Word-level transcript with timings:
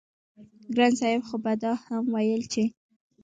ګران 0.75 0.93
صاحب 0.99 1.21
خو 1.27 1.35
به 1.43 1.53
دا 1.63 1.71
هم 1.85 2.03
وييل 2.15 2.43
چې 2.53 2.63